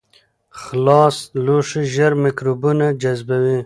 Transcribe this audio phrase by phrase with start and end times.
[0.61, 3.57] خلاص لوښي ژر میکروبونه جذبوي.